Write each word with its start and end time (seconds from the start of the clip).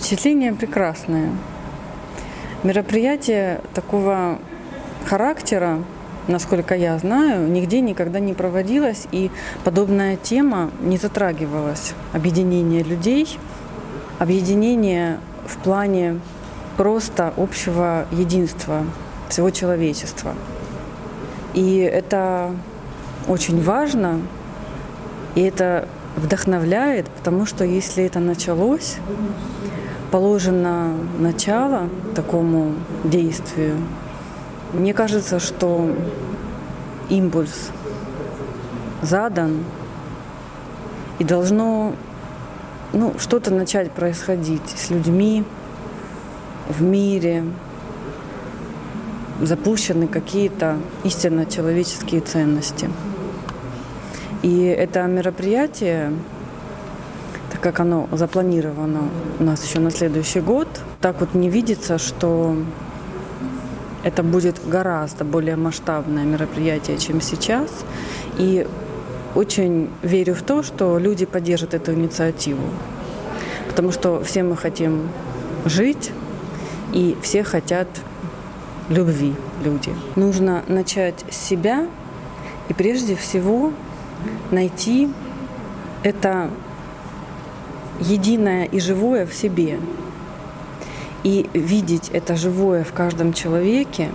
Впечатление 0.00 0.54
прекрасное. 0.54 1.30
Мероприятие 2.62 3.60
такого 3.74 4.38
характера, 5.04 5.84
насколько 6.26 6.74
я 6.74 6.96
знаю, 6.96 7.46
нигде 7.50 7.82
никогда 7.82 8.18
не 8.18 8.32
проводилось, 8.32 9.06
и 9.12 9.30
подобная 9.62 10.16
тема 10.16 10.70
не 10.80 10.96
затрагивалась. 10.96 11.92
Объединение 12.14 12.82
людей, 12.82 13.38
объединение 14.18 15.20
в 15.46 15.58
плане 15.58 16.18
просто 16.78 17.34
общего 17.36 18.06
единства 18.10 18.86
всего 19.28 19.50
человечества. 19.50 20.32
И 21.52 21.76
это 21.76 22.52
очень 23.28 23.62
важно, 23.62 24.22
и 25.34 25.42
это 25.42 25.86
вдохновляет, 26.16 27.10
потому 27.10 27.44
что 27.44 27.64
если 27.64 28.04
это 28.04 28.18
началось, 28.18 28.96
положено 30.10 30.94
начало 31.18 31.88
такому 32.14 32.74
действию, 33.04 33.76
мне 34.72 34.94
кажется, 34.94 35.40
что 35.40 35.88
импульс 37.08 37.70
задан, 39.02 39.64
и 41.18 41.24
должно 41.24 41.92
ну, 42.92 43.14
что-то 43.18 43.52
начать 43.52 43.90
происходить 43.90 44.68
с 44.76 44.90
людьми 44.90 45.44
в 46.68 46.82
мире, 46.82 47.44
запущены 49.40 50.06
какие-то 50.06 50.76
истинно 51.04 51.46
человеческие 51.46 52.20
ценности. 52.20 52.90
И 54.42 54.64
это 54.64 55.02
мероприятие, 55.04 56.12
так 57.50 57.60
как 57.60 57.80
оно 57.80 58.08
запланировано 58.12 59.08
у 59.38 59.44
нас 59.44 59.64
еще 59.64 59.80
на 59.80 59.90
следующий 59.90 60.40
год, 60.40 60.68
так 61.00 61.20
вот 61.20 61.34
не 61.34 61.48
видится, 61.48 61.98
что 61.98 62.56
это 64.02 64.22
будет 64.22 64.60
гораздо 64.66 65.24
более 65.24 65.56
масштабное 65.56 66.24
мероприятие, 66.24 66.98
чем 66.98 67.20
сейчас. 67.20 67.70
И 68.38 68.66
очень 69.34 69.90
верю 70.02 70.34
в 70.34 70.42
то, 70.42 70.62
что 70.62 70.98
люди 70.98 71.26
поддержат 71.26 71.74
эту 71.74 71.92
инициативу. 71.92 72.62
Потому 73.68 73.92
что 73.92 74.22
все 74.22 74.42
мы 74.42 74.56
хотим 74.56 75.08
жить, 75.64 76.10
и 76.92 77.16
все 77.22 77.44
хотят 77.44 77.88
любви 78.88 79.34
люди. 79.64 79.94
Нужно 80.16 80.64
начать 80.66 81.24
с 81.30 81.36
себя 81.36 81.86
и 82.68 82.74
прежде 82.74 83.14
всего 83.14 83.72
найти 84.50 85.10
это 86.02 86.50
единое 88.00 88.64
и 88.64 88.80
живое 88.80 89.26
в 89.26 89.34
себе. 89.34 89.78
И 91.22 91.48
видеть 91.52 92.10
это 92.12 92.36
живое 92.36 92.82
в 92.82 92.92
каждом 92.92 93.32
человеке, 93.32 94.08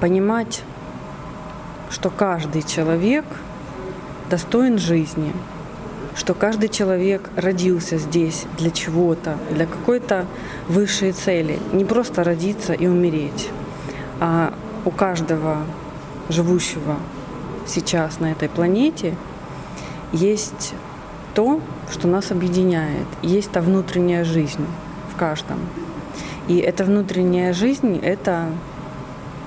понимать, 0.00 0.62
что 1.90 2.10
каждый 2.10 2.62
человек 2.62 3.24
достоин 4.28 4.78
жизни, 4.78 5.32
что 6.14 6.34
каждый 6.34 6.68
человек 6.68 7.30
родился 7.36 7.96
здесь 7.96 8.44
для 8.58 8.70
чего-то, 8.70 9.38
для 9.50 9.66
какой-то 9.66 10.26
высшей 10.68 11.12
цели. 11.12 11.58
Не 11.72 11.84
просто 11.84 12.24
родиться 12.24 12.72
и 12.74 12.86
умереть, 12.86 13.48
а 14.20 14.52
у 14.84 14.90
каждого 14.90 15.58
живущего 16.28 16.96
сейчас 17.66 18.20
на 18.20 18.32
этой 18.32 18.48
планете 18.48 19.16
есть 20.12 20.74
то, 21.38 21.60
что 21.88 22.08
нас 22.08 22.32
объединяет. 22.32 23.06
Есть 23.22 23.52
та 23.52 23.60
внутренняя 23.60 24.24
жизнь 24.24 24.66
в 25.14 25.16
каждом. 25.16 25.60
И 26.48 26.56
эта 26.58 26.84
внутренняя 26.84 27.52
жизнь— 27.52 27.96
это, 28.02 28.48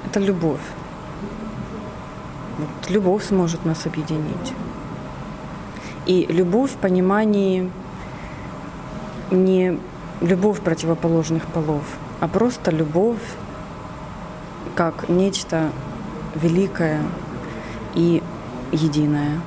это 0.06 0.22
любовь. 0.22 0.62
Вот 2.58 2.90
любовь 2.90 3.26
сможет 3.26 3.66
нас 3.66 3.86
объединить. 3.86 4.54
И 6.06 6.28
любовь 6.30 6.72
в 6.72 6.78
понимании 6.78 7.70
не 9.30 9.78
любовь 10.22 10.62
противоположных 10.62 11.46
полов, 11.46 11.84
а 12.22 12.30
просто 12.30 12.72
любовь 12.72 13.36
как 14.76 15.10
нечто 15.10 15.72
великое 16.36 17.02
и 17.96 18.24
единое. 18.72 19.42